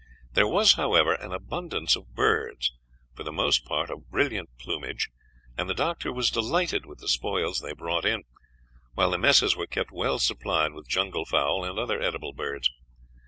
There 0.33 0.47
was, 0.47 0.73
however, 0.73 1.13
an 1.13 1.31
abundance 1.31 1.95
of 1.95 2.15
birds, 2.15 2.73
for 3.13 3.21
the 3.21 3.31
most 3.31 3.65
part 3.65 3.91
of 3.91 4.09
brilliant 4.09 4.49
plumage, 4.57 5.09
and 5.55 5.69
the 5.69 5.75
doctor 5.75 6.11
was 6.11 6.31
delighted 6.31 6.87
with 6.87 6.97
the 7.01 7.07
spoils 7.07 7.59
they 7.59 7.73
brought 7.73 8.03
in, 8.03 8.23
while 8.95 9.11
the 9.11 9.19
messes 9.19 9.55
were 9.55 9.67
kept 9.67 9.91
well 9.91 10.17
supplied 10.17 10.73
with 10.73 10.87
jungle 10.89 11.25
fowl 11.25 11.63
and 11.63 11.77
other 11.77 12.01
edible 12.01 12.33
birds. 12.33 12.71